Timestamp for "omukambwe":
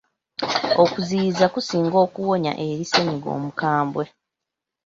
3.37-4.03